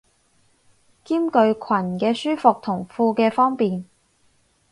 [1.05, 1.31] 兼具裙
[1.99, 3.85] 嘅舒服同褲嘅方便